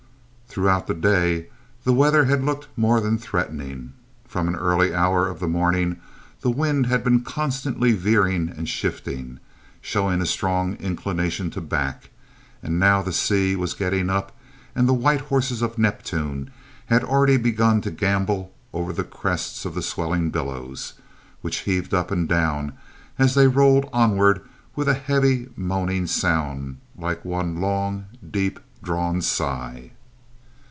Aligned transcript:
Throughout 0.53 0.87
the 0.87 0.93
day 0.93 1.47
the 1.85 1.93
weather 1.93 2.25
had 2.25 2.43
looked 2.43 2.67
more 2.77 2.99
than 2.99 3.17
threatening. 3.17 3.93
From 4.27 4.49
an 4.49 4.55
early 4.57 4.93
hour 4.93 5.25
of 5.29 5.39
the 5.39 5.47
morning 5.47 5.95
the 6.41 6.51
wind 6.51 6.87
had 6.87 7.05
been 7.05 7.21
constantly 7.21 7.93
veering 7.93 8.49
and 8.49 8.67
shifting, 8.67 9.39
showing 9.79 10.21
a 10.21 10.25
strong 10.25 10.75
inclination 10.75 11.51
to 11.51 11.61
back; 11.61 12.09
and 12.61 12.77
now 12.77 13.01
the 13.01 13.13
sea 13.13 13.55
was 13.55 13.73
getting 13.73 14.09
up 14.09 14.35
and 14.75 14.89
the 14.89 14.93
white 14.93 15.21
horses 15.21 15.61
of 15.61 15.77
Neptune 15.77 16.51
had 16.87 17.01
already 17.01 17.37
begun 17.37 17.79
to 17.79 17.89
gambol 17.89 18.51
over 18.73 18.91
the 18.91 19.05
crests 19.05 19.63
of 19.63 19.73
the 19.73 19.81
swelling 19.81 20.31
billows, 20.31 20.95
which 21.39 21.59
heaved 21.59 21.93
up 21.93 22.11
and 22.11 22.27
down 22.27 22.73
as 23.17 23.35
they 23.35 23.47
rolled 23.47 23.87
onward 23.93 24.41
with 24.75 24.89
a 24.89 24.95
heavy 24.95 25.47
moaning 25.55 26.07
sound, 26.07 26.75
like 26.97 27.23
one 27.23 27.61
long, 27.61 28.07
deep 28.29 28.59
drawn 28.83 29.21
sigh! 29.21 29.91